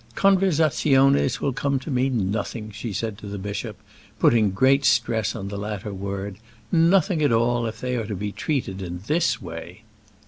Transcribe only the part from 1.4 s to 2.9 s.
will come to mean nothing,"